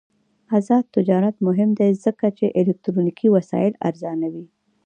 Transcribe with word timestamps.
آزاد 0.57 0.85
تجارت 0.95 1.35
مهم 1.47 1.69
دی 1.79 1.91
ځکه 2.03 2.25
چې 2.37 2.45
الکترونیکي 2.59 3.27
وسایل 3.35 3.73
ارزانوي. 3.87 4.45